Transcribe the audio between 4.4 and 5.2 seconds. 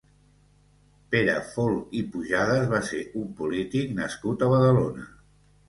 a Badalona.